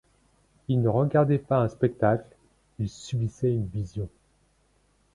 Il 0.67 0.81
ne 0.81 0.89
regardait 0.89 1.37
pas 1.37 1.59
un 1.61 1.67
spectacle; 1.69 2.25
il 2.79 2.89
subissait 2.89 3.53
une 3.53 3.67
vision. 3.67 4.09